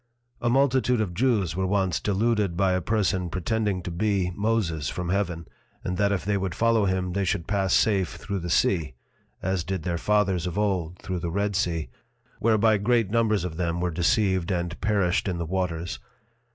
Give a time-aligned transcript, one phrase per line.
[0.41, 5.09] A multitude of Jews were once deluded by a Person pretending to be Moses from
[5.09, 5.47] Heaven,
[5.83, 8.95] and that if they would follow him they should pass safe through the Sea
[9.43, 11.87] (as did their Fathers of old through the Red Sea)
[12.39, 15.99] whereby great numbers of them were deceived and perished in the Waters.